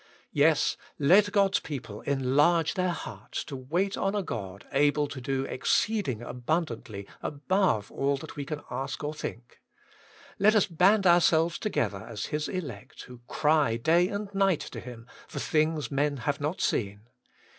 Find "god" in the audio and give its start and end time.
4.23-4.65